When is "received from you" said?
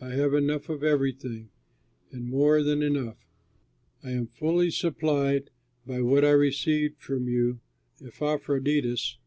6.32-7.60